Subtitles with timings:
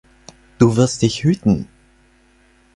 [0.57, 1.67] Du wirst dich hüten!